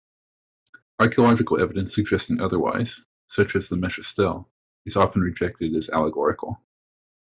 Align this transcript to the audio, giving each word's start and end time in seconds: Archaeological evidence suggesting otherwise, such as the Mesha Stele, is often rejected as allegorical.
Archaeological 0.97 1.61
evidence 1.61 1.93
suggesting 1.93 2.41
otherwise, 2.41 3.01
such 3.27 3.55
as 3.55 3.69
the 3.69 3.75
Mesha 3.75 4.03
Stele, 4.03 4.49
is 4.87 4.95
often 4.95 5.21
rejected 5.21 5.75
as 5.75 5.89
allegorical. 5.91 6.59